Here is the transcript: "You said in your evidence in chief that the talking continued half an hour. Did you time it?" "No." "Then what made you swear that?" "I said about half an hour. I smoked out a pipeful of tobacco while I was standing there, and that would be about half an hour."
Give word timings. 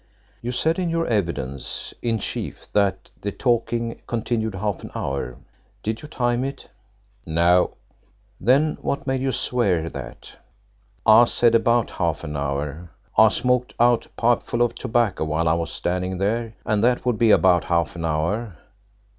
"You 0.41 0.51
said 0.51 0.79
in 0.79 0.89
your 0.89 1.05
evidence 1.05 1.93
in 2.01 2.17
chief 2.17 2.65
that 2.73 3.11
the 3.21 3.31
talking 3.31 4.01
continued 4.07 4.55
half 4.55 4.81
an 4.81 4.89
hour. 4.95 5.37
Did 5.83 6.01
you 6.01 6.07
time 6.07 6.43
it?" 6.43 6.71
"No." 7.23 7.75
"Then 8.39 8.79
what 8.81 9.05
made 9.05 9.19
you 9.19 9.31
swear 9.31 9.91
that?" 9.91 10.37
"I 11.05 11.25
said 11.25 11.53
about 11.53 11.91
half 11.91 12.23
an 12.23 12.35
hour. 12.35 12.89
I 13.15 13.27
smoked 13.27 13.75
out 13.79 14.07
a 14.07 14.09
pipeful 14.19 14.63
of 14.63 14.73
tobacco 14.73 15.23
while 15.23 15.47
I 15.47 15.53
was 15.53 15.71
standing 15.71 16.17
there, 16.17 16.55
and 16.65 16.83
that 16.83 17.05
would 17.05 17.19
be 17.19 17.29
about 17.29 17.65
half 17.65 17.95
an 17.95 18.03
hour." 18.03 18.57